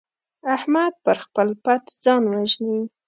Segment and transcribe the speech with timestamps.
[0.55, 2.79] احمد پر خپل پت ځان وژني.